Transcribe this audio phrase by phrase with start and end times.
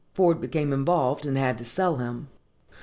[0.15, 2.27] Ford became involved, and had to sell him.